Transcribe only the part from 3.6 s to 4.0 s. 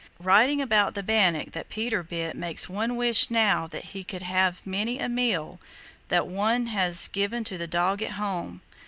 that